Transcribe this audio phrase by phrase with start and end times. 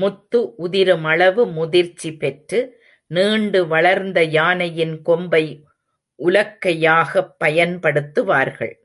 [0.00, 2.60] முத்து உதிருமளவு முதிர்ச்சி பெற்று,
[3.06, 5.64] நீண்டு வளர்ந்த யானையின் கொம்பை
[6.18, 8.74] உலக்கையாகப் பயன்படுத்துவார்கள்.